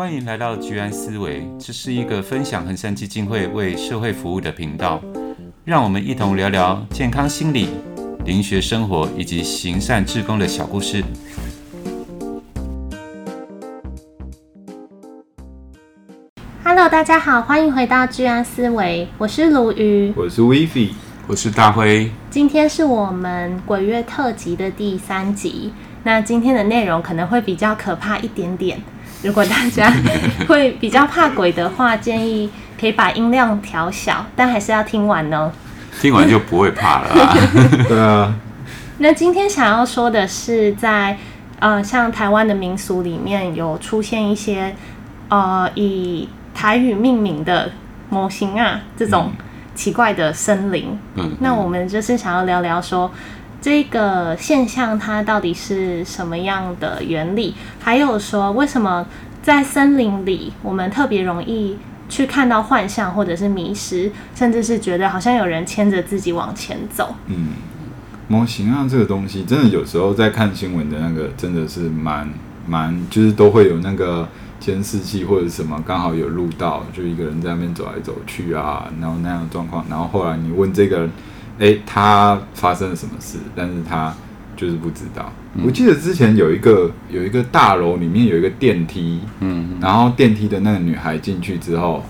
[0.00, 4.98] 欢迎来到居安思维，这是一个分享恒山基金会为社会服务的频道，
[5.62, 7.68] 让我们一同聊聊健康心理、
[8.24, 11.04] 灵学生活以及行善志工的小故事。
[16.64, 20.92] Hello，大家好，欢迎回到居安思维，我是鲁鱼，我是 Vivi，
[21.26, 22.10] 我是大辉。
[22.30, 28.80] 今天是我们鬼月特辑的第三集，那今天的内容可能会比较可怕一点点。
[29.22, 29.92] 如果大家
[30.48, 35.52] 会比较怕鬼的话，建议可以把音量调小，但还是要听完哦。
[36.00, 37.36] 听完就不会怕了啊。
[37.88, 38.34] 对啊。
[38.98, 41.18] 那今天想要说的是在，在
[41.58, 44.74] 呃，像台湾的民俗里面有出现一些
[45.28, 47.72] 呃以台语命名的
[48.08, 49.32] 模型啊，这种
[49.74, 50.98] 奇怪的森林。
[51.16, 51.32] 嗯。
[51.40, 53.10] 那我们就是想要聊聊说。
[53.60, 57.54] 这个现象它到底是什么样的原理？
[57.78, 59.06] 还有说，为什么
[59.42, 61.76] 在森林里我们特别容易
[62.08, 67.14] 去看到幻象，或者是迷失，甚至是觉得好像有人牵着自己往前走？
[67.26, 67.48] 嗯，
[68.28, 72.26] 模型啊，这个东西真的有时候在看新闻的那个真的是蛮
[72.66, 74.26] 蛮，就是都会有那个
[74.58, 81.06] 监视器或者什么刚好有录到，就一个人在那边走来走去啊，然后那样的状况，然后后来你问这个。
[81.60, 83.38] 哎，他发生了什么事？
[83.54, 84.12] 但是他
[84.56, 85.30] 就是不知道。
[85.54, 92.02] 嗯、我记得之前有一个有一个大楼里面有一个电梯，嗯，然后电梯的那个女孩进去之后，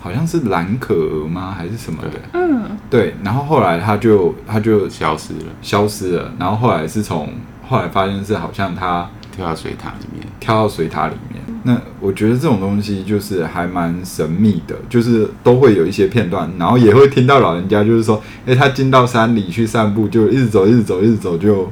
[0.00, 1.54] 好像是蓝可儿吗？
[1.56, 2.10] 还是什么的？
[2.32, 3.14] 嗯，对。
[3.22, 6.32] 然后后来他就他就消失了，消失了。
[6.38, 7.28] 然后后来是从
[7.68, 11.42] 后来发现是好像他跳到水塔里面，跳到水塔里面。
[11.66, 21.68] 那我觉得这种东西就是还蛮神秘的，就是都会有一些片段，然后也会听到老人家就是说，哎，他进到山里去散步，就一直走，一直走，一直走，就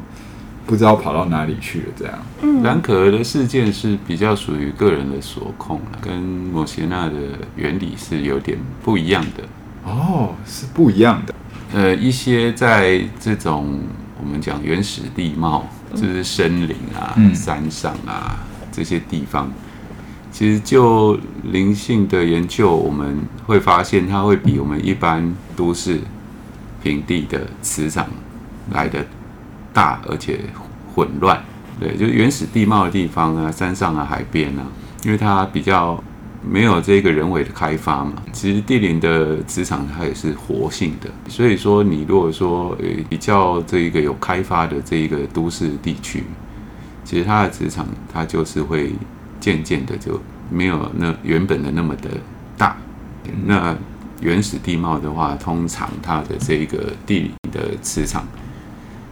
[0.66, 1.84] 不知道跑到哪里去了。
[1.96, 7.14] 这样，嗯，蓝可儿的事件是比较属于个人的所控，跟摩羯纳的
[7.54, 9.44] 原理是有点不一样的。
[9.84, 11.34] 哦，是不一样的。
[11.72, 13.78] 呃，一些在这种
[14.20, 18.42] 我们讲原始地貌，就是森林啊、嗯、山上啊
[18.72, 19.52] 这些地方。
[20.34, 26.00] 其实就灵性的研究，我们会发现它会比我们一般都市
[26.82, 28.04] 平地的磁场
[28.72, 29.06] 来的
[29.72, 30.40] 大，而且
[30.92, 31.40] 混乱。
[31.78, 34.66] 对，就原始地貌的地方啊，山上啊，海边啊，
[35.04, 36.02] 因为它比较
[36.42, 38.14] 没有这个人为的开发嘛。
[38.32, 46.24] 其实地灵的磁场它也是活性的，所以说你如果说诶比较这一个有开发的这一个都市地区，
[47.04, 48.90] 其实它的磁场它就是会。
[49.44, 50.18] 渐渐的就
[50.48, 52.08] 没有那原本的那么的
[52.56, 52.74] 大。
[53.44, 53.76] 那
[54.22, 58.26] 原始地貌的话，通常它的这一个地理的磁场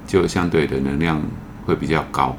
[0.06, 1.20] 就相对的能量
[1.66, 2.34] 会比较高、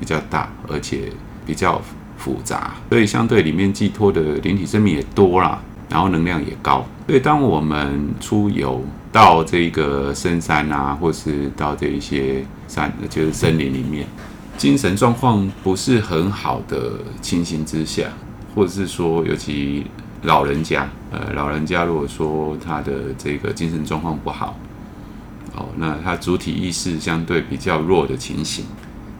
[0.00, 1.12] 比较大，而且
[1.46, 1.80] 比较
[2.16, 6.84] 复杂，所以相对里面寄托的灵体生命也多啦，然后能量也高。
[7.06, 8.82] 所以当我们出游
[9.12, 14.04] 到这个深山啊，或是到这一些山，就是森林里面。
[14.58, 18.08] 精神状况不是很好的情形之下，
[18.56, 19.86] 或者是说，尤其
[20.22, 24.56] 老人家，呃，老人家如果说他的这个精神状况不好，
[25.54, 28.64] 哦，那他主体意识相对比较弱的情形，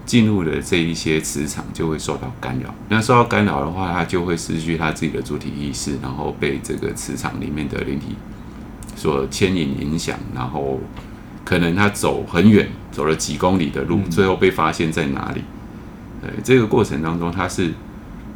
[0.05, 2.75] 进入的这一些磁场就会受到干扰。
[2.89, 8.17] 那受到干扰的话，他就会失去他自己的主体意识，然后被这个磁场里面的灵体
[8.97, 10.81] 所牵引影响，然后。
[11.49, 15.43] 可能他走很远，走了几公里的路，最后被发现在哪里？
[16.21, 17.73] 呃，这个过程当中他是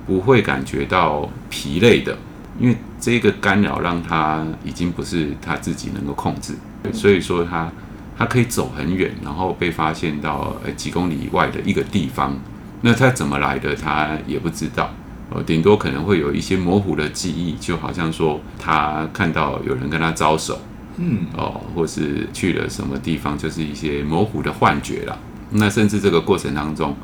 [0.07, 2.17] 不会感觉到疲累的，
[2.59, 6.55] 因为这个干扰让他已经不是他自己能够控制，
[6.91, 7.71] 所以说他
[8.17, 12.39] 他可以走很远，然后被发现到呃几公里以外的一个地方，
[12.81, 14.91] 那他怎么来的他也不知道，
[15.29, 20.59] 呃，顶多可能会有一些模糊的记忆，就好像说他看到有人跟他招手。
[20.99, 25.19] 嗯哦，或是去了什么地方，就是一些模糊的幻觉了。
[25.51, 26.97] 那甚至这个过程当中，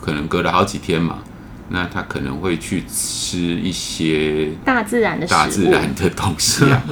[0.00, 1.18] 可能隔了好几天嘛，
[1.68, 6.82] 那他可能会去吃一些大自然的大自然的东西啊，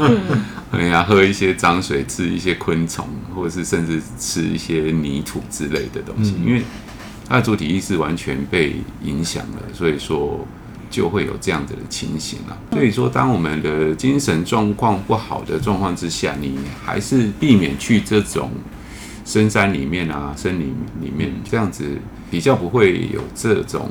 [0.70, 6.62] 对 呀，喝一些脏水，吃一些昆虫，或者是甚至吃一些泥土之类的东西，嗯、因为
[7.28, 10.46] 他的主体意识完全被影响了，所以说。
[10.92, 12.56] 就会有这样子的情形了。
[12.70, 18.50] 所以说，当我们的精神状况不好的状况之下，你还是避免去这种
[19.24, 20.68] 深山里面啊、森林
[21.00, 21.84] 里面，这样子
[22.30, 23.90] 比较不会有这种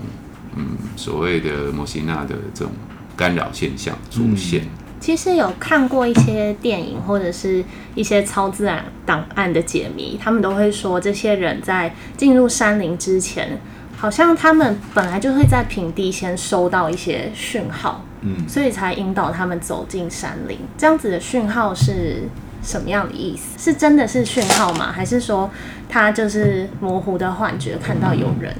[0.55, 2.71] 嗯所谓的摩西娜的这种
[3.17, 4.65] 干扰现象出现。
[4.99, 7.65] 其实有看过一些电影或者是
[7.95, 13.59] 一些超自然档案的解谜，他们都会说，这些人在进入山林之前。
[14.01, 20.57] 好像他们本来就会在平地先收到一些讯号，嗯，所以才引导他们走进山林。
[20.75, 22.23] 这样子的讯号是
[22.63, 23.59] 什么样的意思？
[23.59, 24.91] 是真的是讯号吗？
[24.91, 25.47] 还是说
[25.87, 28.51] 他就是模糊的幻觉，看到有人，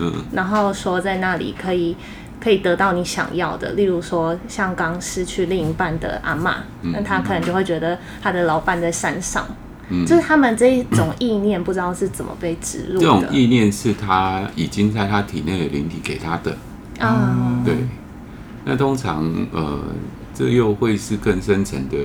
[0.00, 1.96] 嗯，然后说在那里可以
[2.40, 9.46] 可以得到你想要的，例如说像刚失去另一半的阿嬷，那他可能就会觉得他的老伴在山上。
[9.90, 13.00] 嗯，就是他们这一种意念，不知道是怎么被植入的。
[13.00, 16.56] 这种意念是他已经在他体内的灵体给他的。
[16.98, 17.74] 啊，对。
[18.64, 19.80] 那通常呃，
[20.34, 21.96] 这又会是更深层的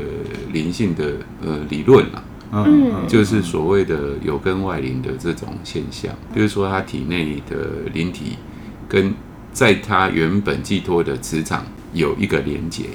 [0.52, 1.14] 灵性的
[1.46, 2.24] 呃理论了。
[2.56, 8.38] 嗯，就是所谓的有根外灵的这种现象，就是说他体内的灵体
[8.88, 9.14] 跟
[9.52, 12.86] 在他原本寄托的磁场有一个连接。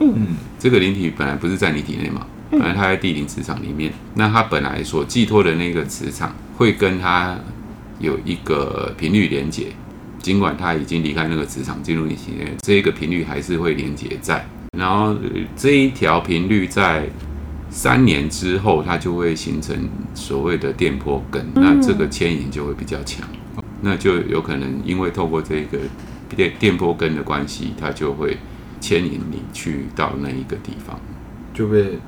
[0.00, 2.26] 嗯，这个灵体本来不是在你体内嘛？
[2.54, 7.36] 本来他在地灵磁场里面，那他本来所寄托的那个磁场会跟他
[7.98, 9.66] 有一个频率连接，
[10.20, 14.46] 尽管他已经离开那个磁场进入你体内，这个频率还是会连接在。
[14.78, 15.16] 然后
[15.56, 17.08] 这一条频率在
[17.70, 19.76] 三年之后，它就会形成
[20.14, 23.26] 所谓的电波根，那这个牵引就会比较强，
[23.82, 25.78] 那就有可能因为透过这个
[26.34, 28.36] 电电波根的关系，它就会
[28.80, 30.98] 牵引你去到那一个地方，
[31.52, 31.98] 就被。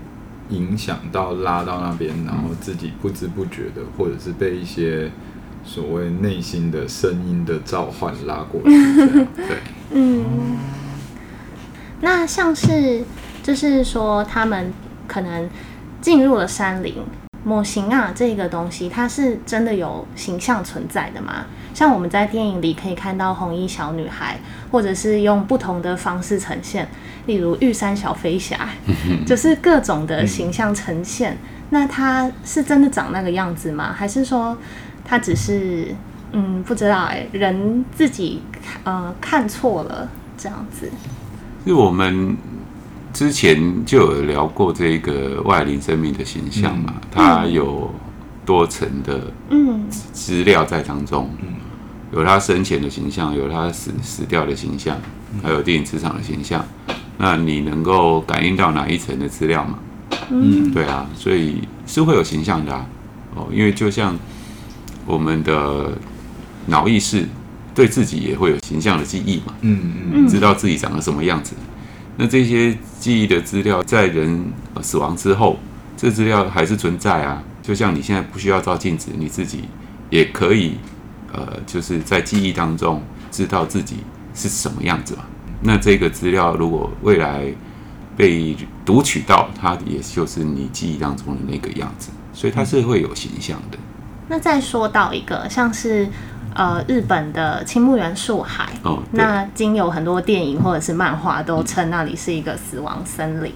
[0.51, 5.11] 影响到拉到那边，然后自己不知不觉的，或者是被一些
[5.65, 9.27] 所谓内心的声音的召唤拉过来。
[9.37, 9.59] 对，
[9.91, 10.57] 嗯。
[12.01, 13.03] 那像是
[13.43, 14.73] 就是说，他们
[15.09, 15.49] 可能
[16.01, 16.95] 进入了山林，
[17.47, 21.47] 模型啊这个东西，它是真的有形象存在的吗？
[21.73, 24.37] 像我们在电影里可以看到红衣小女孩，
[24.73, 26.89] 或者是用不同的方式呈现。
[27.27, 28.69] 例如玉山小飞侠，
[29.25, 31.35] 就是各种的形象呈现。
[31.35, 31.39] 嗯、
[31.71, 33.95] 那它是真的长那个样子吗？
[33.97, 34.59] 还是说
[35.05, 35.95] 它只是
[36.33, 38.43] 嗯不知道哎、欸，人自己
[38.83, 40.91] 呃看错了这样子？
[41.65, 42.37] 是我们
[43.17, 46.93] 之前就有聊过这个外灵生命的形象嘛？
[47.11, 47.91] 它、嗯、有
[48.45, 51.49] 多层的嗯资料在当中，嗯，
[52.13, 54.99] 有他生前的形象，有他死死掉的形象，
[55.43, 56.63] 还有电影磁场的形象。
[57.17, 59.79] 那你能够感应到哪一层的资料吗？
[60.29, 62.85] 嗯，对啊，所以是会有形象的啊。
[63.35, 64.15] 哦，因为就像
[65.07, 65.91] 我们的
[66.67, 67.27] 脑意识
[67.75, 69.55] 对自己也会有形象的记忆嘛。
[69.63, 71.55] 嗯嗯，知道自己长得什么样子。
[72.17, 74.53] 那这些记忆的资料在人
[74.83, 75.59] 死亡之后，
[75.97, 77.43] 这资料还是存在啊。
[77.63, 79.65] 就像你现在不需要照镜子，你自己
[80.09, 80.79] 也可以
[81.33, 83.97] 呃，就是在记忆当中知道自己
[84.35, 85.25] 是什么样子嘛。
[85.61, 87.53] 那这个资料如果未来
[88.17, 93.79] 被读取到，它也就是你记忆当中的那个样子，所以它是会有形象的。
[94.29, 96.09] 那再说到一个像是
[96.57, 103.53] 呃日本的青木原树海，哦，那经有很多电影或者是漫画都称那里是一个死亡森林。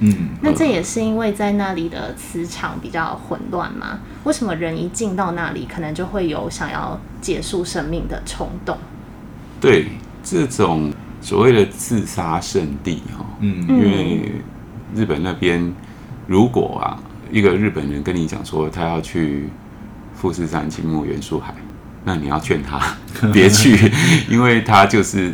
[0.00, 4.00] 嗯，那这也是因为在那里的磁场比较混乱嘛？
[4.24, 8.76] 为什么人一进到那里，可能就会有想要结束生命的冲动？
[9.60, 9.88] 对，
[10.22, 10.92] 这种。
[11.24, 14.32] 所谓的自杀圣地，哈，嗯，因为
[14.92, 15.72] 日本那边，
[16.26, 16.98] 如果啊，
[17.30, 19.48] 一个日本人跟你讲说他要去
[20.16, 21.54] 富士山青木原树海，
[22.04, 22.80] 那你要劝他
[23.32, 23.90] 别去，
[24.28, 25.32] 因为他就是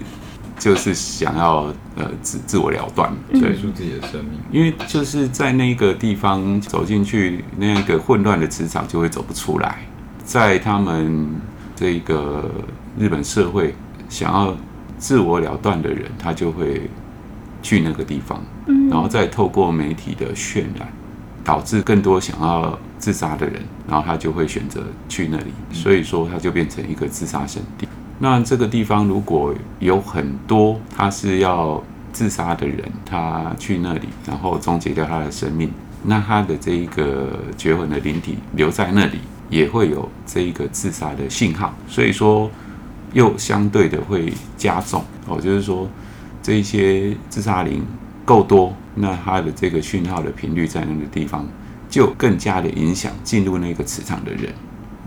[0.59, 9.79] 就是想要呃自自我了断，结束自己的生命，因为就是在那个地方走进去，那个混乱的磁场就会走不出来，
[10.25, 11.29] 在他们
[11.77, 12.51] 这个
[12.99, 13.75] 日本社会
[14.09, 14.57] 想要。
[15.01, 16.91] 自我了断的人，他就会
[17.63, 18.43] 去那个地方，
[18.91, 20.89] 然后再透过媒体的渲染，
[21.45, 27.89] 导致更多想要自杀的人，然后他就会选择去那里，所以说他就变成一个自杀圣地。
[28.19, 35.71] 那这个地方如果有很多他是要自杀的人，他去那里，然后终结掉他的生命，
[36.05, 41.75] 那他的这一个绝魂的灵体留在那里，也会有这一个自杀的信号。
[41.87, 42.51] 所以说。
[43.15, 45.89] 又相对的会加重哦，就是说
[46.43, 47.83] 这些自杀灵
[48.23, 51.47] 够多，那它的这个讯号的频率在那个地方
[51.89, 54.53] 就更加的影响进入那个磁场的人，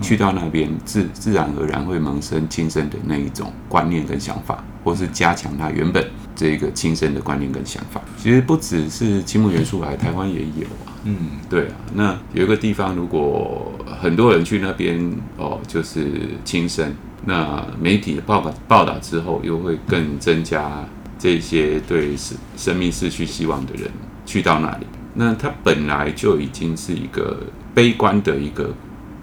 [0.02, 8.02] 去到那边自自然而然会萌生轻生的那一种观念跟想法，或是加强他原本这个轻生的观念跟想法。
[8.18, 10.94] 其实不只是青木元素海，台湾也有啊。
[11.04, 11.18] 嗯，
[11.50, 11.74] 对啊。
[11.94, 13.72] 那有一个地方，如果
[14.02, 16.08] 很多人去那边哦，就是
[16.44, 16.94] 轻生。
[17.24, 20.84] 那媒体的报道报道之后，又会更增加
[21.20, 23.84] 这些对生生命失去希望的人
[24.26, 24.88] 去到那里。
[25.14, 27.38] 那他本来就已经是一个
[27.74, 28.74] 悲观的一个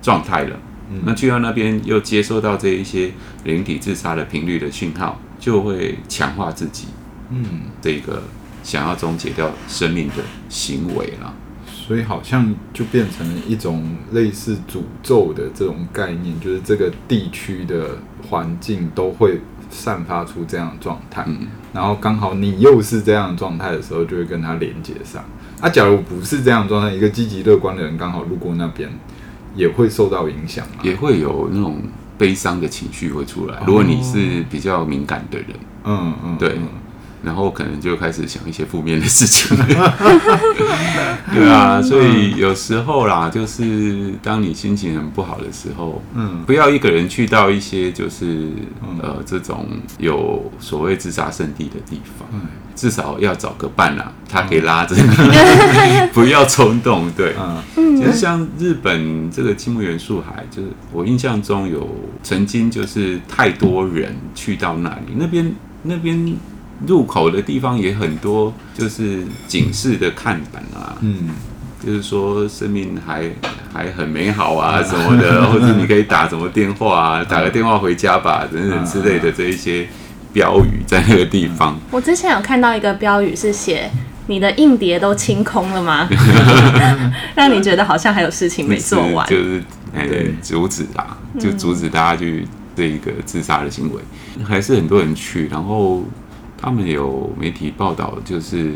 [0.02, 0.56] 状态了，
[0.90, 3.10] 嗯、那去到那边又接收到这一些
[3.44, 6.88] 灵体自杀的频率的讯号，就会强化自己，
[7.30, 7.44] 嗯，
[7.80, 8.22] 这个
[8.62, 11.34] 想要终结掉生命的行为了。
[11.66, 17.96] 所以好像就变成了一种类似诅咒的这种概念，就是这个地区的
[18.28, 19.40] 环境都会
[19.70, 25.24] 散发出这样的状态，嗯、然后刚好你又是这样的状态的时候，就会跟它连接上。
[25.60, 28.88] 啊，假如不是这样状态，一个积极乐观的人刚好路过那边，
[29.54, 31.82] 也会受到影响，也会有那种
[32.16, 33.62] 悲伤的情绪会出来。
[33.66, 35.48] 如果你是比较敏感的人，
[35.84, 36.50] 嗯嗯，对。
[36.50, 36.68] 嗯
[37.22, 39.56] 然后可能就开始想一些负面的事情，
[41.34, 48.48] 对啊，所以有时候啦，就是当你心情很不好的时候，嗯，不要一个人去到一些就是
[49.02, 49.66] 呃这种
[49.98, 52.28] 有所谓自杀圣地的地方，
[52.76, 55.02] 至少要找个伴啊，他可以拉着你，
[56.14, 57.34] 不要冲动，对，
[57.76, 61.88] 嗯，其实像日本这个青木原树海，就是我印象中有
[62.22, 66.36] 曾经就是太多人去到那里，那边那边。
[66.86, 71.30] 入口的地方也很多，就是警示的看板啊，嗯，
[71.84, 73.24] 就是说生命还
[73.72, 79.88] 还很美好啊什么的， 或者你可以打什么电话啊，打个电话回家吧，等等之类的这一些
[80.32, 81.78] 标语在那个地方。
[81.90, 83.90] 我之前有看到一个标语是写
[84.28, 86.08] “你的硬碟都清空了吗？”
[87.34, 90.06] 让你觉得好像还有事情没做完，就是哎，
[90.40, 94.00] 阻止啊，就阻止大家去这一个自杀的行为，
[94.44, 96.04] 还是很多人去，然后。
[96.60, 98.74] 他们有媒体报道，就是，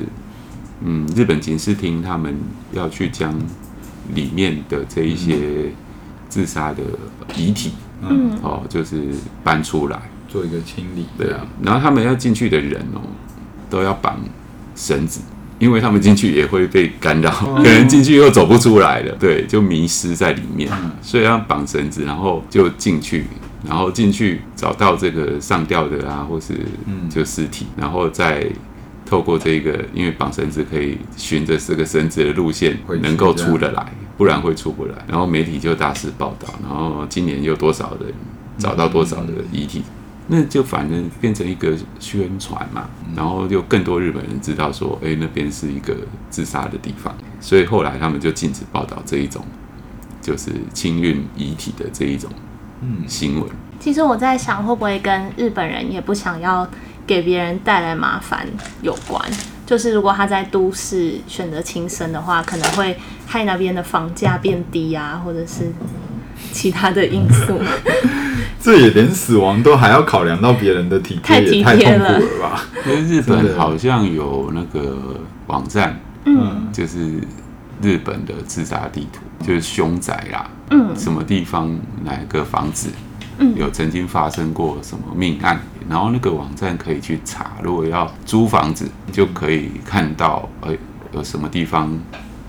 [0.85, 2.35] 嗯，日本警视厅他们
[2.73, 3.37] 要去将
[4.15, 5.73] 里面的这一些
[6.29, 6.83] 自杀的
[7.37, 9.09] 遗体，嗯，哦，就是
[9.43, 11.45] 搬出来做一个清理，对啊。
[11.61, 13.01] 然后他们要进去的人哦，
[13.69, 14.19] 都要绑
[14.77, 15.21] 绳子，
[15.59, 20.71] 因为他们进去也会被干扰，可能进去又走不出来了，对，就迷失在里面，
[21.03, 23.27] 所以要绑绳子，然后就进去。
[23.67, 26.55] 然后进去找到这个上吊的啊，或是
[27.09, 28.47] 就尸体，然后再
[29.07, 34.95] 透过这个，因为绑绳子可以循着这个绳子的路线能够出得来，不然会出不来。
[35.07, 38.13] 然后媒体就大肆报道，然后今年有多少人
[38.59, 39.83] 找到多少的遗体，
[40.29, 42.89] 那就反正变成一个宣传嘛。
[43.15, 45.95] 然后就更多日本人知道说，哎，那边是一个
[46.31, 49.45] 自杀的地方，所以后来他们就禁止报道这一种，
[50.23, 52.31] 就是清运遗体的这一种。
[52.83, 53.49] 嗯，新闻。
[53.81, 56.69] 其实我在想，会不会跟日本人也不想要
[57.07, 58.47] 给别人带来麻烦
[58.83, 59.21] 有关？
[59.65, 62.97] 就是如果他在都市选择轻生的话，可能会
[63.27, 65.73] 害那边的房价变低啊，或者是
[66.53, 67.59] 其他的因素。
[68.61, 72.65] 这也连死亡都还要考量到别人的体贴，也太痛苦了吧？
[72.87, 77.21] 因为日本好像有那个网站，嗯，就是
[77.83, 80.49] 日本的自杀地图，就是凶宅啦。
[80.71, 82.89] 嗯，什么地方哪个房子，
[83.39, 87.53] 嗯有曾经发生过什么命案，然后那个网站可以去查。
[87.63, 90.75] 如果要租房子，就可以看到，呃，
[91.13, 91.93] 有什么地方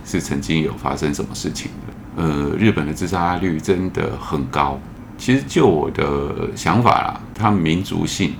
[0.05, 2.23] 是曾经有发生什么事情的。
[2.23, 4.79] 呃，日本的自杀率真的很高。
[5.17, 8.33] 其实就我的想法啦，他们民族性，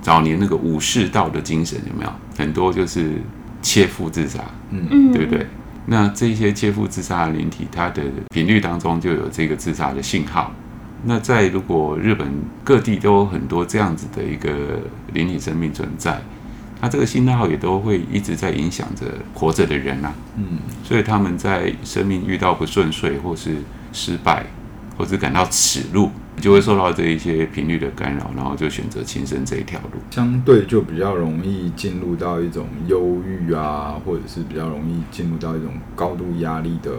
[0.00, 2.12] 早年那个武士道的精神有没有？
[2.36, 3.20] 很多就是
[3.60, 4.40] 切腹自杀，
[4.70, 5.46] 嗯，对不对？
[5.90, 10.52] 那这些切腹自杀的灵体，它的频率当中就有这个自杀的信号。
[11.04, 12.28] 那在如果日本
[12.62, 14.80] 各地都有很多这样子的一个
[15.12, 16.20] 灵体生命存在，
[16.80, 20.12] 那这个信号也都会一直在影响着活着的人啊。
[20.36, 23.56] 嗯，所以他们在生命遇到不顺遂或是
[23.92, 24.44] 失败，
[24.98, 26.10] 或是感到耻辱。
[26.40, 36.92] 就会受到这一些频率的干扰，然后就选择轻生这一条路，相对就比较容易进入到一种忧郁啊，或者是比较容易进入到一种高度压力的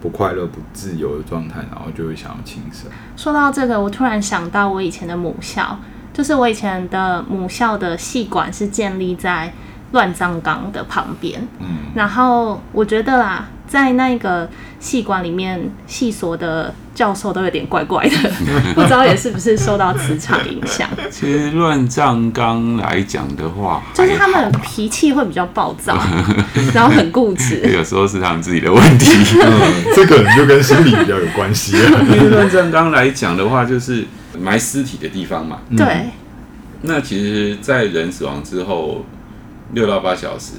[0.00, 2.90] 不快乐、不自由的状态，然后就会想要轻生。
[3.16, 5.76] 说到这个，我突然想到我以前的母校，
[6.12, 9.52] 就是我以前的母校的系馆是建立在
[9.92, 14.50] 乱葬岗的旁边，嗯，然后我觉得啦，在那个
[14.80, 16.74] 系馆里面，系所的。
[16.92, 18.30] 教授都有点怪怪的，
[18.76, 20.86] 不知道也是不是受到磁场影响。
[21.10, 25.96] 其实乱葬岗来讲的话，就是他们脾气会比较暴躁，
[26.74, 27.62] 然后很固执。
[27.72, 29.10] 有时候是他们自己的问题，
[29.42, 31.78] 嗯、这可能就跟心理比较有关系。
[31.78, 34.04] 因为乱葬岗来讲的话，就是
[34.38, 35.60] 埋尸体的地方嘛。
[35.74, 36.10] 对、嗯。
[36.82, 39.06] 那其实，在人死亡之后
[39.72, 40.56] 六到八小时，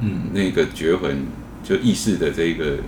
[0.00, 1.24] 嗯，那个绝魂
[1.62, 2.78] 就意识的这个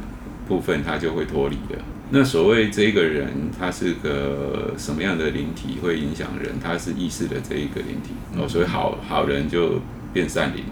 [0.49, 1.83] 部分，它就会脱离了。
[2.13, 6.55] 那所谓这个人，他是个什么样的灵体会影响人？
[6.61, 9.81] 他是意识的这一个灵体哦，所以好好人就
[10.13, 10.65] 变善灵，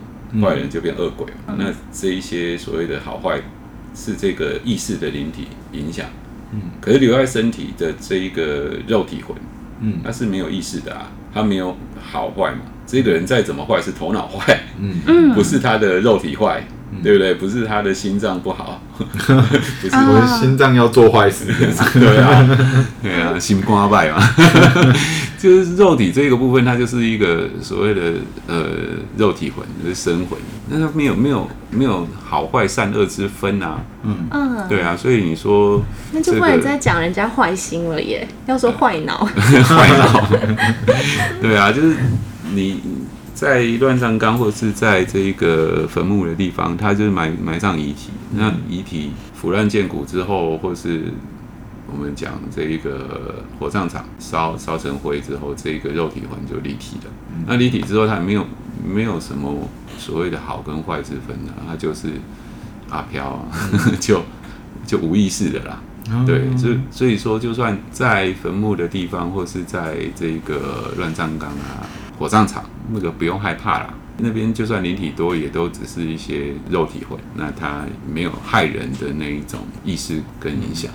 [0.42, 1.28] 坏人就变恶鬼。
[1.56, 3.40] 那这一些所谓的好坏，
[3.94, 6.06] 是这个意识的灵体影响，
[6.52, 9.36] 嗯，可是留在身体的这一个肉体魂，
[9.80, 12.62] 嗯，它是没有意识的啊，它没有好坏嘛。
[12.84, 16.64] 这个人再怎么坏，是头脑坏，嗯嗯，不是他的肉体坏。
[17.02, 17.34] 对不对？
[17.34, 19.04] 不是他的心脏不好， 不
[19.88, 19.94] 是。
[19.94, 21.44] 我的心脏要做坏事，
[21.98, 22.58] 对啊，
[23.02, 24.18] 对啊，心瓜败嘛，
[25.38, 28.00] 就是肉体这个部分，它就是一个所谓的
[28.46, 28.66] 呃
[29.16, 34.26] 肉体魂，就是生魂，那它没有没有没有好坏善恶之分啊，嗯。
[34.30, 40.28] 嗯，对啊，所以你说那就不能再讲人家坏心了耶，要说坏脑，坏脑，
[41.40, 41.96] 对啊，就是
[42.54, 42.80] 你。
[43.38, 48.10] 在乱葬岗或是在这一个坟墓的地方，他就是埋埋葬遗体。
[48.32, 51.04] 那遗体腐烂见骨之后，或是
[51.86, 57.10] 我们讲这一个火葬场烧烧成灰之后，这一个肉体魂就离体了。
[57.46, 58.44] 那离体之后，它也没有
[58.84, 59.54] 没有什么
[59.96, 62.08] 所谓的好跟坏之分的，它就是
[62.90, 63.46] 阿飘啊，
[64.00, 64.20] 就
[64.84, 65.80] 就无意识的啦。
[66.26, 71.86] 对，所以所以说，就算在坟墓的地方，或是在这个乱葬岗啊。
[72.18, 80.90] 火葬场那个不用害怕啦，那边就算灵体多，也都只是一些肉体魂，那它没有害人的那一种意识跟影响。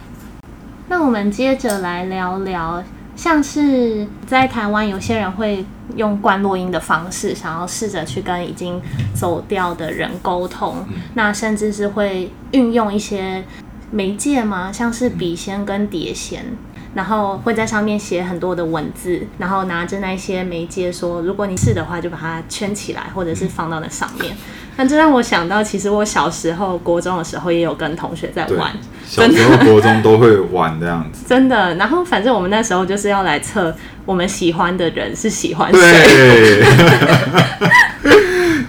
[0.90, 2.84] 那我们接着来聊聊，
[3.16, 5.64] 像是在台湾，有些人会
[5.96, 8.82] 用观落音的方式，想要试着去跟已经
[9.14, 13.44] 走掉的人沟通，那甚至是会运用一些
[13.92, 14.72] 媒介吗？
[14.72, 16.46] 像是笔仙跟碟仙。
[16.94, 24.36] 然后会在上面写很多的文字，然后拿着那些媒介说，如果你是的话，就把它圈起来，或者是放到那上面。
[24.76, 28.72] 那这让我想到，其实我小时候国中的时候也有跟同学在玩，
[29.06, 31.26] 小时候国中都会玩这样子。
[31.30, 36.66] 真的，然后反正我们那时候就是要来测我们喜欢的人是喜欢谁。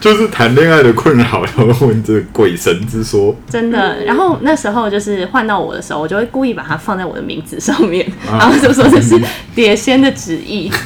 [0.04, 3.34] 对就是谈恋爱的困扰，然后问这鬼神之说。
[3.48, 9.18] 真的，然后那时候就是换到我的时候，我就会故意把它放在我的名字上面，然后就说这是
[9.54, 10.70] 碟仙的旨意。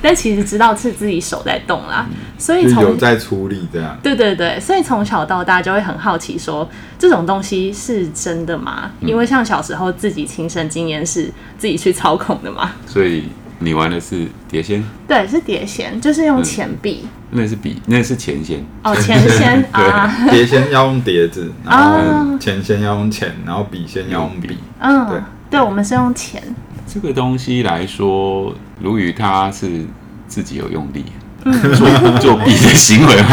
[0.00, 3.98] 但其实知道是自己手在动啦，所以从有在出力这样。
[4.02, 8.90] 对对对，所以从小到大就会很好奇，说这种东西是真的吗？
[9.00, 13.24] 因为像小时候自己亲身经验是自己去操控的嘛，所以。
[13.60, 14.82] 你玩的是碟仙？
[15.06, 17.06] 对，是碟仙，就是用钱币。
[17.30, 18.64] 那是笔，那是钱仙。
[18.82, 20.28] 哦， 钱仙啊！
[20.30, 24.58] 碟仙要用碟子，然后钱仙要用钱，然后笔仙要用笔。
[24.78, 26.42] 嗯，对，对，我们是用钱。
[26.86, 29.84] 这个东西来说，卢宇他是
[30.28, 31.04] 自己有用力
[31.44, 33.28] 做作弊的行为吗？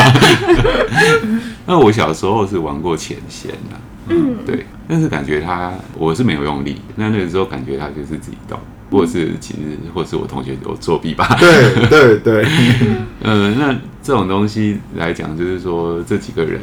[1.68, 3.78] 那我小时候是玩过钱仙的，
[4.10, 8.60] 嗯，对，但是感觉他我是没有用力，那那个时候感觉他就是自己动。
[8.92, 9.60] 或是其实，
[9.94, 11.38] 或是我同学有作弊吧？
[11.40, 12.46] 对对对。
[13.24, 13.74] 呃，那
[14.04, 16.60] 这种东西来讲，就是说这几个人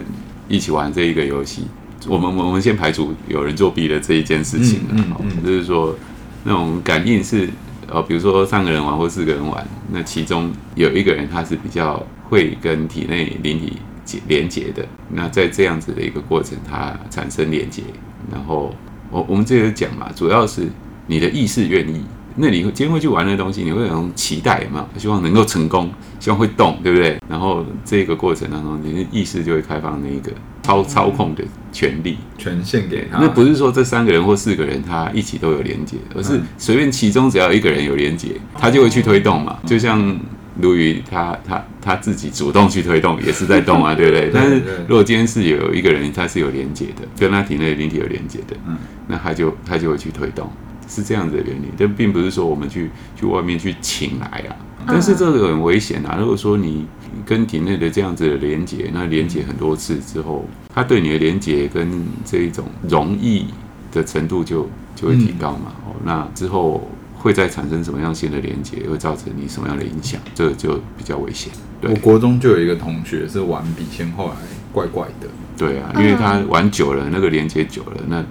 [0.47, 1.63] 一起玩这一个游戏，
[2.07, 4.89] 我们我们先排除有人作弊的这一件事情了。
[4.91, 5.97] 嗯嗯嗯、就是说
[6.45, 7.49] 那种感应是，
[7.89, 13.59] 呃，比如说三个人玩或四个人玩，那其中有一个人他是比较会跟体内灵
[14.05, 14.85] 体连接的。
[15.09, 17.83] 那在这样子的一个过程，它产生连接，
[18.31, 18.75] 然后
[19.11, 20.69] 我我们这个讲嘛，主要是
[21.07, 22.03] 你的意识愿意。
[22.41, 24.87] 那你今天会去玩那东西，你会有种期待嘛？
[24.97, 27.19] 希望能够成功，希望会动，对不对？
[27.29, 30.31] 然后这个过程当中，你的意识就会开放那一个
[30.63, 33.19] 操操控的权利，权限给他。
[33.19, 39.59] 那不是说这三个人或四个人他一起都有连接，而是随便其中只要一个人有连接，他就会去推动嘛。
[39.67, 40.17] 就像
[40.61, 44.31] 鲈鱼他他他自己主动去推动，也是在动啊， 对不对？
[44.33, 48.77] 但是如果今天是有一个人他是有连接的，跟他体内的灵体有连接的，嗯，
[49.09, 50.49] 那他就他就会去推动。
[50.89, 54.57] 是这样子的原理，但并不是说我们去去外面去请来啊。
[54.87, 56.17] 但是这个很危险啊！
[56.19, 56.87] 如果说你
[57.27, 63.45] 跟体内的这样子的连接，那连接很多次之后，它对你的连接跟这一种容易
[63.93, 65.73] 的程度就就会提高嘛。
[65.85, 70.19] 哦，那之后会再产生什么样新的连接，会造成你什么样的影响？
[70.35, 71.53] 这个就比较危险。
[71.83, 74.35] 我国中就有一个同学是玩笔仙，后来
[74.73, 75.29] 怪怪的。
[75.59, 78.25] 对啊，因为他玩久了，那个连接久了，那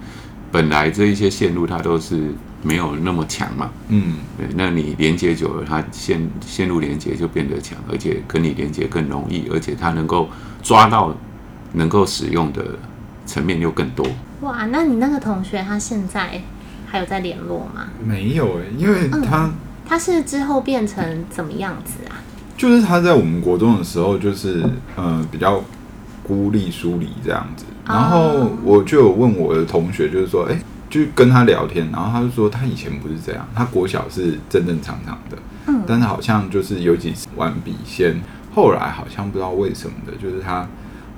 [0.50, 2.32] 本来这一些线路它都是。
[2.60, 10.28] 没有那么强嘛，嗯，对，那你连接久了，它线线路连接就变得强，而且跟你连接更容易，而且它能够
[10.60, 11.14] 抓到
[11.74, 12.64] 能够使用的
[13.24, 14.04] 层面又更多。
[14.40, 16.42] 哇，那你那个同学他现在
[16.86, 17.86] 还有在联络吗？
[18.04, 19.52] 没有哎，因为他、嗯、
[19.86, 22.18] 他是之后变成怎么样子啊？
[22.56, 24.62] 就是他在我们国中的时候，就是
[24.96, 25.62] 嗯、呃、比较
[26.24, 30.58] 孤立疏离这样子，然后我就有问我的同学，就是说，哎。
[30.88, 38.20] 就跟他聊天，然后他就说他以前不是这样，他国小是正正常常的，嗯，但是好像就是有几次玩笔仙，
[38.54, 40.66] 后来好像不知道为什么的，就是他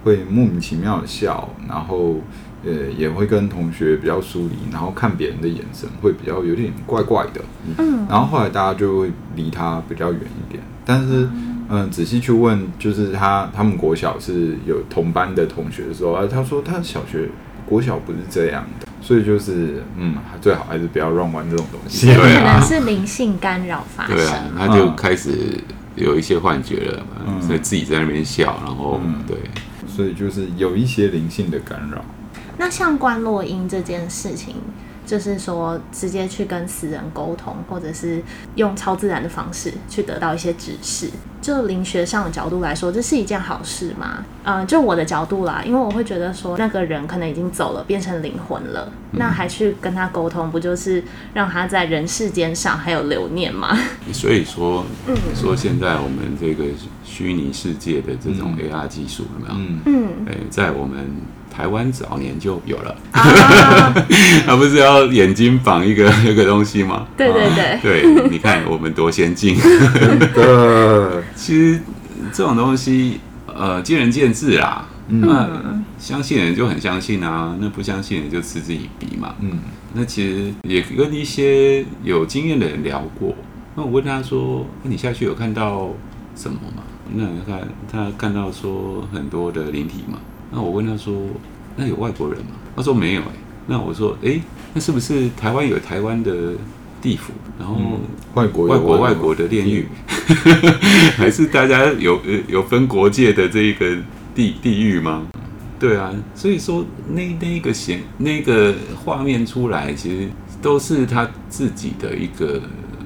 [0.04, 2.16] 会莫名其妙的笑，然后
[2.64, 7.40] 呃，也会跟同学比较疏离，然后看别人的眼神会比较有点怪怪的。
[7.78, 10.62] 嗯，然后后来大家就会离他比较远一点。
[10.84, 11.28] 但是，
[11.68, 17.28] 嗯、呃，仔细去问，就是他他们国小是有同班的同学的时候，啊，他说他小学
[17.70, 22.12] 国小不是这样的，所以就是，嗯，最好还是不要乱玩这种东西。
[22.12, 25.56] 可能是灵性干扰发生，对啊，他就开始
[25.94, 29.36] 有一些幻觉了嘛，嗯、所以自己在那边笑，然后、嗯、对，
[29.86, 32.04] 所以就是有一些灵性的干扰。
[32.58, 34.56] 那像关落音这件事情，
[35.10, 38.22] 就是说直接去跟死人沟通，或者是
[38.54, 41.10] 用超自然的方式去得到一些指示，
[41.42, 44.24] 就灵学上的角度来说，这是一件好事吗？
[44.44, 51.02] 嗯、呃，就我的角度啦，因为我会觉得说那个人可能已经走了，变成灵魂了，嗯、那还去跟他沟通，不就是
[51.34, 53.76] 让他在人世间上还有留念吗？
[54.12, 56.66] 所以说，嗯，说现在我们这个
[57.02, 59.54] 虚拟世界的这种 AR 技术有没有？
[59.58, 61.10] 嗯嗯，哎，在我们。
[61.60, 67.06] 台湾早年就有了， 他不是要眼睛绑一个 那个东西吗？
[67.18, 69.54] 对对对，对，你看我们多先进。
[71.36, 71.78] 其实
[72.32, 74.86] 这种东西，呃，见仁见智啦。
[75.08, 75.46] 那
[75.98, 79.34] 相信人就很相信啊，那不相信人就嗤之以鼻嘛。
[79.40, 79.58] 嗯，
[79.92, 83.34] 那其实也跟一些有经验的人聊过。
[83.74, 85.90] 那我问他说：“你下去有看到
[86.34, 87.58] 什么吗？”那他
[87.92, 90.18] 他看到说很多的灵体嘛。
[90.50, 91.14] 那我问他说
[91.76, 93.32] ：“那有外国人吗？”他说：“没有。”哎，
[93.66, 94.40] 那我说：“哎，
[94.74, 96.54] 那是不是台湾有台湾的
[97.00, 97.32] 地府？
[97.58, 97.76] 然后
[98.34, 99.86] 外国外国外国的炼狱，
[101.16, 103.96] 还是大家有有分国界的这一个
[104.34, 105.26] 地地狱吗？”
[105.78, 110.28] 对啊，所以说那那一个显那个画面出来，其实
[110.60, 112.60] 都是他自己的一个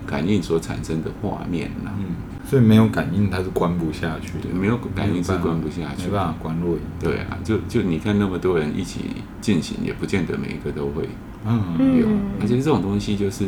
[0.06, 1.92] 感应所产生的画面啦。
[1.98, 2.13] 嗯。
[2.46, 4.54] 所以没有感应，它是关不下去的。
[4.54, 6.80] 没有感应是关不下去，没办法关落阴。
[7.00, 9.00] 对啊，就就你看那么多人一起
[9.40, 11.08] 进行，也不见得每一个都会
[11.46, 12.06] 嗯有。
[12.40, 13.46] 而且这种东西就是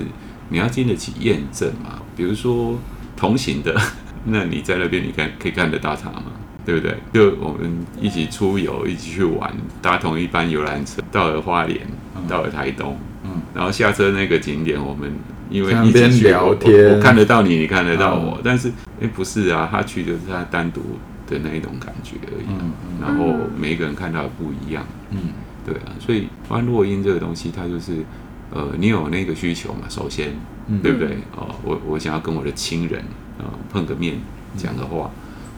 [0.49, 2.01] 你要经得起验证嘛。
[2.17, 2.79] 比如说
[3.17, 3.79] 同行的，
[4.25, 6.33] 那你在那边你看可以看得到他吗？
[6.65, 6.97] 对不对？
[7.13, 11.81] 就我们一起出游，一起去玩，搭同一班游览车，到了花莲，
[12.27, 15.13] 到了台东，嗯，然后下车那个景点我们。
[15.49, 20.81] 因为一边聊天我，我看得到你，你看得到我，嗯、但是哎、欸，不是啊，他去就是他单独
[21.29, 22.47] 的那一种感觉而已。
[22.49, 24.85] 嗯嗯、然后每一个人看到的不一样。
[25.11, 25.31] 嗯，
[25.65, 28.05] 对啊，所以观落音这个东西，它就是
[28.51, 30.33] 呃，你有那个需求嘛，首先，
[30.67, 31.19] 嗯、对不对？
[31.37, 33.01] 哦，我我想要跟我的亲人
[33.39, 34.17] 啊、呃、碰个面
[34.57, 35.11] 讲个话，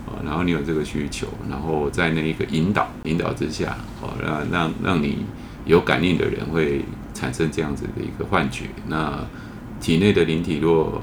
[0.07, 5.25] 哦，然后你有这个需求，然后在那一个引导引导之下，哦，让让让你
[5.65, 9.19] 有感应的人会产生这样子的一个幻觉，那。
[9.81, 11.03] 体内的灵体若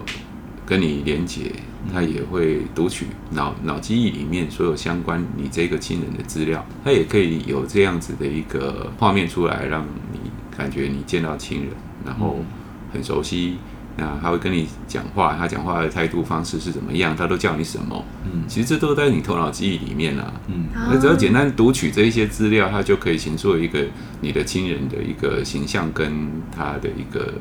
[0.66, 1.52] 跟你连接，
[1.94, 10.20] 它也会读取脑脑记忆里面所有相关你这个亲人的资料，它也可以有这样子的一个画面出来，让你
[10.58, 11.70] 感觉你见到亲人，
[12.06, 12.44] 然后
[12.92, 13.58] 很熟悉。
[13.98, 17.16] 那他会跟你讲话，他讲话的态度方式是怎么样？
[17.16, 18.04] 他都叫你什么？
[18.26, 20.34] 嗯，其实这都在你头脑记忆里面啊。
[20.48, 23.86] 嗯，那只要简单读取这一些资料，它就可以形塑一个
[24.20, 27.36] 你的亲人的一个形象跟他的一个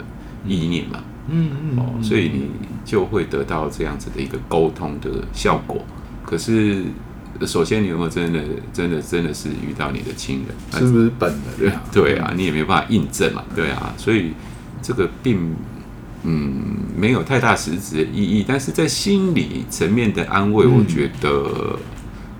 [0.46, 0.98] 意念嘛。
[0.98, 2.50] 嗯嗯哦，所以你
[2.84, 5.84] 就会得到这样子的一个沟通的效果。
[6.24, 6.84] 可是，
[7.46, 8.40] 首先你有没有真的、
[8.72, 10.80] 真的、真的是遇到你的亲人？
[10.80, 11.72] 是不是本人？
[11.92, 13.42] 对啊，你也没有办法印证嘛。
[13.54, 14.32] 对啊，所以
[14.82, 15.54] 这个并
[16.22, 18.44] 嗯没有太大实质的意义。
[18.46, 21.78] 但是在心理层面的安慰，我觉得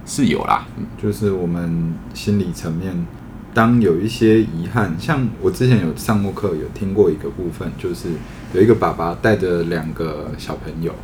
[0.07, 0.67] 是有啦。
[0.77, 3.07] 嗯，就是我们心理层面。
[3.53, 8.09] 当有一些遗憾，像我之前有上过课，有听过一个部分，就是
[8.55, 10.95] 有一个爸爸带着两个小朋友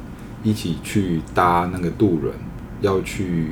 [0.44, 2.32] 一起去搭那个渡轮，
[2.80, 3.48] 要去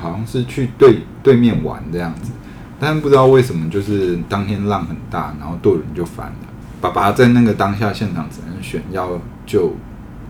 [0.00, 2.32] 好像是去对对面玩这样子，
[2.80, 6.36] 但不知道为什么，就是当天浪很大，然后渡轮就翻了。
[6.80, 9.74] 爸爸在那个当下现场只能选要救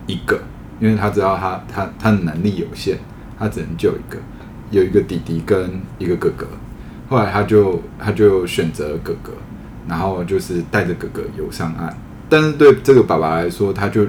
[0.09, 0.41] 一个，
[0.81, 2.99] 因为他知道他他他的能力有限，
[3.39, 4.19] 他只能救一个，
[4.73, 6.49] 有一个弟弟跟一个哥哥。
[7.09, 9.33] 后来他就他就选择哥哥，
[9.89, 11.97] 然后就是带着哥哥游上岸。
[12.35, 14.07] 但是对这个爸爸来说，他就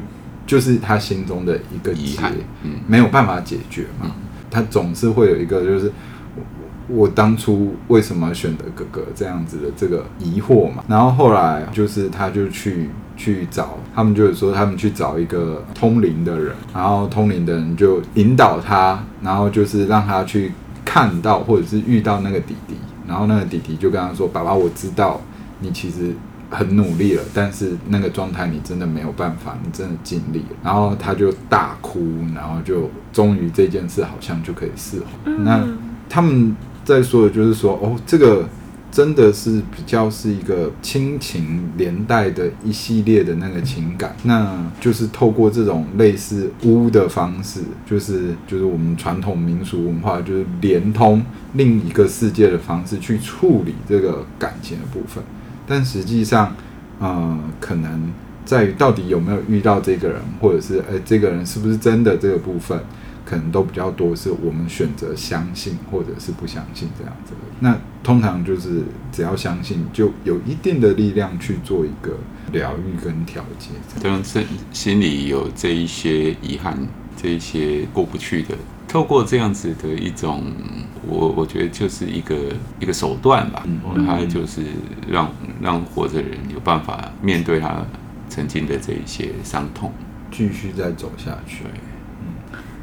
[0.47, 2.33] 就是他心中的一个遗憾，
[2.63, 4.11] 嗯，没有办法解决嘛。
[4.49, 5.91] 他总是会有一个就是
[6.35, 10.83] 我我当初为什么选择哥哥这样子的这个疑惑嘛。
[10.87, 20.51] 然后后来就是他就去去找他们，就是说他们去找一个通灵的人，然后通灵的人就引导他，然后就是让他去。
[20.87, 22.75] 看到或者是遇到那个弟弟，
[23.07, 25.19] 然后那个弟弟就跟他说：“爸爸，我知道
[25.59, 26.13] 你其实
[26.55, 32.01] 很努力了，但是那个状态你真的没有办法，你真的尽力了。”然后他就大哭，
[32.33, 35.05] 然后就终于这件事好像就可以释怀。
[35.25, 35.63] 嗯、那
[36.09, 38.47] 他们在说的就是说：“哦，这个
[38.91, 51.21] 真的是比较是一个亲情连带的一系列的那个情感，那就是透过这种类似巫的方式，就是就是我们传统民俗文化，就是连通
[51.53, 55.21] 另一个世界的方式去处理这个感情的部分。
[55.67, 56.55] 但实际上，
[56.99, 58.11] 呃，可能
[58.45, 62.79] 在于到底有没有遇到这个人，或者是诶，这个人是不是真的这个部分。
[63.27, 67.33] 可能都比较多，是我们选择相信或者是不相信这样子。
[67.59, 72.15] 那通常就是只要相信，就有一定的力量去做一个
[72.51, 73.69] 疗愈跟调节。
[73.99, 76.77] 当这心里有这一些遗憾，
[77.17, 78.55] 这一些过不去的，
[78.95, 80.41] 透过这样子的一种，
[81.05, 82.33] 我我觉得就是一个
[82.79, 83.61] 一个手段吧。
[83.65, 84.61] 嗯，还就是
[85.05, 85.29] 让
[85.61, 87.85] 让活着人有办法面对他
[88.29, 89.91] 曾经的这一些伤痛，
[90.31, 91.65] 继续再走下去。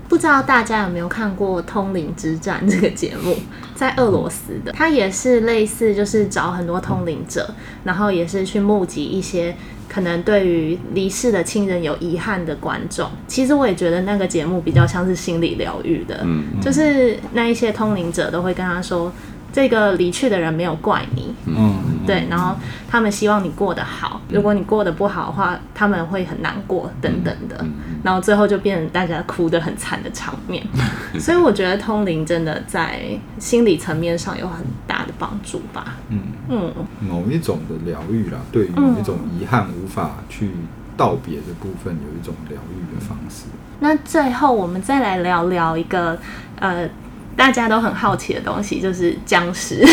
[0.08, 3.36] 不知道大家有没有看过《通灵之战》这个节目，
[3.74, 9.54] 在俄罗斯的，它也是类似，就是找很多通灵者，然后也是去募集一些
[9.88, 13.10] 可能对于离世的亲人有遗憾的观众。
[13.26, 16.26] 其实我也觉得那个节目比较像是心理疗愈的，
[16.60, 19.12] 就是那一些通灵者都会跟他说。
[19.54, 22.54] 这个离去的人没有怪你，嗯，对，然后
[22.88, 27.64] 他们希望你过得好，如果你过得不好的话，他们会很难过，等等的，
[28.02, 30.64] 然后最后就变成大家哭得很惨的场面。
[31.20, 33.00] 所以我觉得通灵真的在
[33.38, 35.96] 心理层面上有很大的帮助吧。
[36.08, 40.50] 嗯嗯，某一种的疗愈啦，对于某一种遗憾无法去
[40.96, 43.44] 道别的部分，有一种疗愈的方式。
[43.80, 46.18] 那最后我们再来聊聊一个
[46.58, 46.88] 呃。
[47.36, 49.84] 大家都很好奇的东西就是僵尸。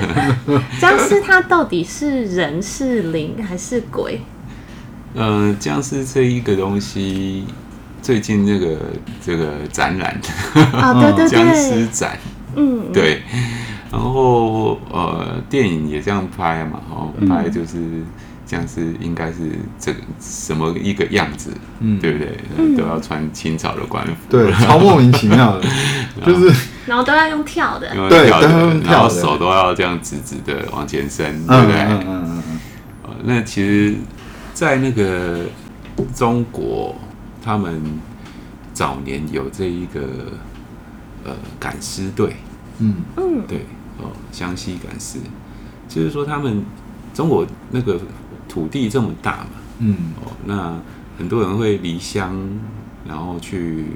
[0.80, 4.20] 僵尸它到底是人是灵还是鬼？
[5.14, 7.44] 呃，僵尸这一个东西，
[8.02, 8.78] 最近这个
[9.24, 10.20] 这个展览
[10.72, 12.18] 啊，对对对，僵尸展，
[12.54, 13.22] 嗯，对。
[13.90, 17.76] 然后呃，电影也这样拍嘛，哦，拍就是。
[18.46, 22.38] 僵尸应该是这个什么一个样子，嗯，对不对？
[22.56, 25.68] 嗯、都要穿清朝的官服，对， 超莫名其妙的，
[26.24, 27.02] 就是，然后。
[27.02, 28.30] 都要用跳的，对，
[28.84, 31.80] 然后手都要这样直直的往前伸，对不对？
[31.82, 33.14] 嗯嗯嗯嗯。
[33.24, 33.94] 那其实，
[34.54, 35.40] 在那个
[36.14, 36.94] 中国，
[37.44, 37.82] 他们
[38.72, 40.00] 早年有这一个
[41.24, 42.36] 呃赶尸队，
[42.78, 42.94] 嗯。
[43.16, 43.66] 嗯，对
[43.98, 45.18] 哦，湘西赶尸，
[45.88, 46.64] 就是说他们
[47.12, 47.98] 中国那个。
[48.48, 50.78] 土地这么大嘛，嗯，哦，那
[51.18, 52.36] 很多人会离乡，
[53.06, 53.86] 然后去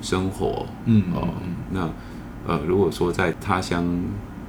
[0.00, 1.28] 生活，嗯，哦，
[1.70, 1.88] 那
[2.46, 3.84] 呃，如果说在他乡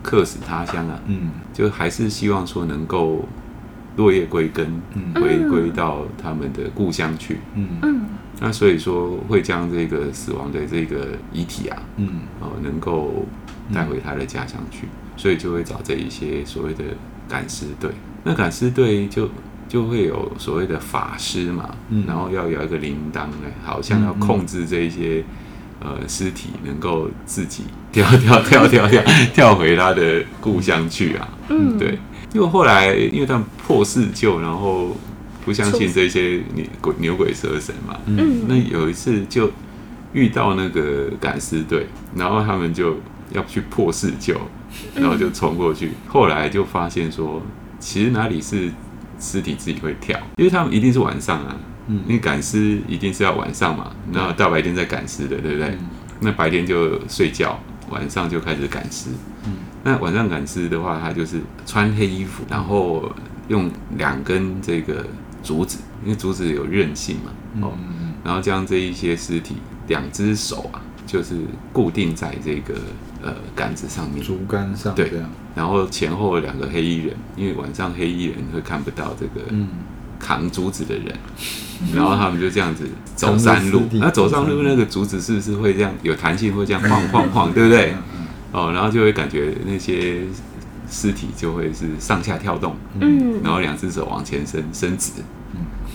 [0.03, 3.25] 客死他乡啊，嗯，就还是希望说能够
[3.95, 7.67] 落叶归根，嗯，回归到他们的故乡去，嗯。
[7.81, 8.01] 嗯，
[8.39, 13.25] 那所以说会将这个死亡的这个遗体啊，嗯，哦，能够
[13.73, 16.83] 带回他的家乡去，所以就会找这一些所谓的
[17.27, 17.89] 赶尸队，
[18.23, 19.29] 那赶尸队就。
[19.67, 25.21] 就会有所谓的法师嘛，嗯、然后要有一个铃铛呢，好像要控制这一些、
[25.81, 29.03] 嗯、呃尸体能够自己跳跳跳跳跳
[29.35, 31.27] 跳回他的故乡去啊。
[31.49, 31.99] 嗯，对。
[32.33, 34.95] 因为后来因为他们破四旧，然后
[35.43, 36.41] 不相信这些
[36.79, 37.99] 鬼牛鬼蛇神嘛。
[38.05, 38.45] 嗯。
[38.47, 39.51] 那有一次就
[40.13, 42.97] 遇到那个赶尸队，然后他们就
[43.33, 44.35] 要去破四旧，
[44.95, 45.91] 然后就冲过去。
[46.07, 47.41] 后来就发现说，
[47.79, 48.71] 其实哪里是。
[49.19, 51.55] 尸体自己会跳，因为他们一定是晚上啊，
[51.87, 55.69] 嗯，因为赶尸一定是要晚上嘛，然后大白天在赶尸的，对不对？
[55.69, 55.79] 嗯、
[56.21, 59.09] 那白天就睡觉，晚上就开始赶尸。
[59.45, 59.53] 嗯，
[59.83, 63.11] 那晚上赶尸的话，他就是穿黑衣服，然后
[63.47, 65.05] 用两根这个
[65.43, 69.55] 竹子，因为竹子有韧性嘛，哦，嗯、然后将这一些尸体
[69.87, 71.35] 两只手啊，就是
[71.73, 72.75] 固定在这个。
[73.21, 75.11] 呃，杆子上面，竹竿上，对，
[75.55, 79.41] 然后前后两个黑衣人，因为晚上黑衣人会看不到这个
[80.19, 81.05] 扛竹子的人，
[81.81, 87.95] 嗯、然后他们就这样子走山路， 那走上路那个竹子是不是会这样有弹性，会这样 晃晃晃，对不对？
[88.51, 90.21] 哦，然后就会感觉那些
[90.87, 95.11] 尸体就会是上下跳动，嗯，然后两只手往前伸伸直，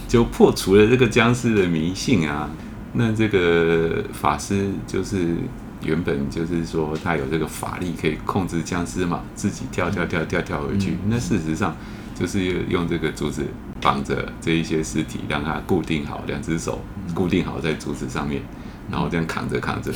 [0.08, 2.50] 就破除了这个僵尸的迷信啊。
[2.94, 5.36] 那这个法师就是。
[5.84, 10.96] 原本就是说他有这个法力可以控制僵尸嘛，自己跳跳跳跳跳回去。
[11.08, 11.76] 那事实上
[12.14, 13.44] 就是用这个竹子
[13.80, 16.80] 绑着这一些尸体，让它固定好，两只手
[17.14, 18.42] 固定好在竹子上面，
[18.90, 19.92] 然后这样扛着扛着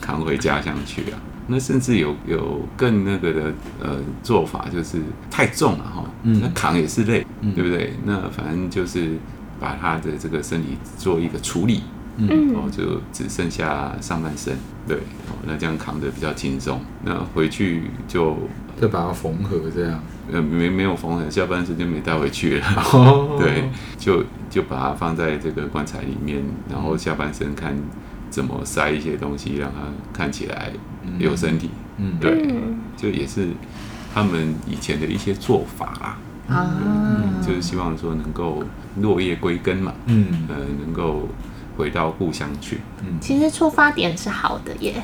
[0.00, 1.18] 扛回家乡去啊。
[1.50, 4.98] 那甚至有有更那个的呃做法，就是
[5.30, 7.94] 太重了哈，那扛也是累，对不对？
[8.04, 9.16] 那反正就是
[9.58, 11.82] 把他的这个身体做一个处理。
[12.18, 14.56] 嗯，哦，就只剩下上半身，
[14.88, 16.80] 对，哦，那这样扛得比较轻松。
[17.04, 18.36] 那回去就
[18.80, 20.02] 再把它缝合，这样，
[20.32, 22.66] 呃，没没有缝合，下半身就没带回去了。
[22.92, 27.76] 哦，对，就就把它放在这个棺材里面，然后下半身看
[28.30, 30.72] 怎么塞一些东西，让它看起来
[31.20, 31.70] 有身体。
[31.98, 32.52] 嗯，对，
[32.96, 33.50] 就也是
[34.12, 36.18] 他们以前的一些做法啦。
[36.48, 38.64] 啊，嗯，就是希望说能够
[39.02, 39.92] 落叶归根嘛。
[40.06, 41.28] 嗯，呃，能够。
[41.78, 45.00] 回到故乡去，嗯，其实出发点是好的耶。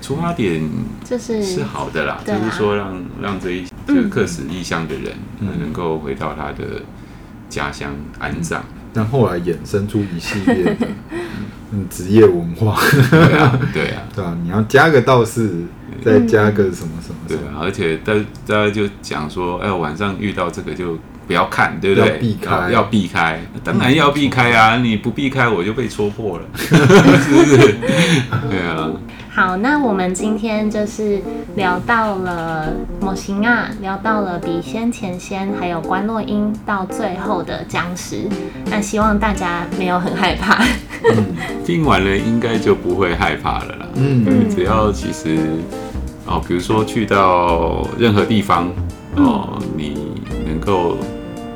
[0.00, 0.62] 出发点
[1.02, 5.12] 就是是好的啦，就是说让让这一这个客死异乡的人
[5.58, 6.82] 能够回到他的
[7.48, 8.62] 家乡安葬。
[8.92, 10.86] 但后来衍生出一系列的
[11.72, 12.78] 嗯职业文化，
[13.10, 15.64] 对啊，对啊， 对啊，你要加个道士，
[16.04, 18.12] 再加个什么什么，对啊，而且大
[18.46, 20.96] 大家就讲说，哎，晚上遇到这个就。
[21.28, 22.08] 不要看，对不对？
[22.08, 24.78] 要避开，要避开，当然要避开啊！
[24.78, 27.76] 你不避开，我就被戳破了，是不是？
[28.50, 28.90] 对啊。
[29.30, 31.20] 好，那我们今天就是
[31.54, 38.26] 聊到了模型啊，聊到了笔仙、前仙，还有观落阴，到最后的僵尸。
[38.64, 40.64] 那希望大家没有很害怕。
[41.14, 41.26] 嗯、
[41.64, 43.86] 听完了应该就不会害怕了啦。
[43.96, 45.36] 嗯，只要其实
[46.26, 48.68] 哦，比如说去到任何地方
[49.14, 50.96] 哦，你能够。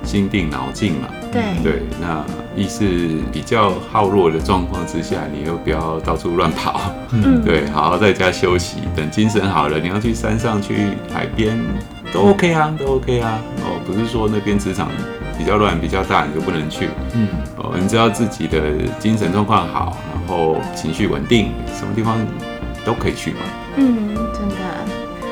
[0.04, 1.42] 心定脑静嘛，对。
[1.62, 2.24] 对，那
[2.56, 6.80] 意识比较耗弱的状况之下，你又不要到处乱跑，
[7.12, 11.58] 嗯， 对，好好在家休息，等精神好了，你要去山上去海边
[12.12, 14.88] 都 OK 啊，都 OK 啊，哦，不是说那边磁场
[15.38, 18.60] 比较乱、比较大，你就不能去，嗯，哦，你知道自己的
[18.98, 22.18] 精神状况好，然后情绪稳定，什么地方
[22.84, 23.38] 都可以去嘛，
[23.76, 24.56] 嗯，真的，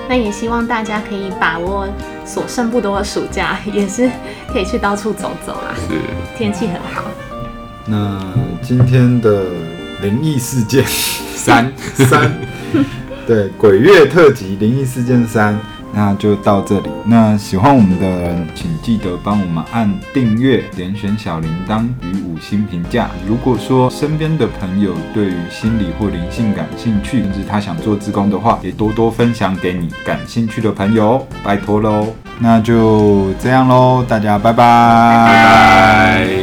[0.08, 1.86] 那也希望大家可以把握。
[2.32, 4.08] 所剩不多的暑假， 也是
[4.52, 5.74] 可以去到处走走啊。
[5.88, 5.98] 是，
[6.38, 7.10] 天气很好。
[7.86, 8.22] 那
[8.62, 9.46] 今天的
[10.00, 10.84] 灵异事件
[11.34, 11.72] 三
[12.08, 12.32] 三，
[13.26, 15.58] 对，鬼月特辑灵异事件三。
[15.92, 16.90] 那就到这里。
[17.04, 23.10] 那喜欢我们的，请记得帮我们按订阅、点选小铃铛与五星评价。
[23.26, 32.06] 如果说身边的朋友对于心理或灵性感兴趣，甚至他想做志工的话，也多多分享给你感兴趣的朋友，拜托喽。
[32.38, 34.38] 那就这样喽，大家。
[34.38, 36.39] 拜拜。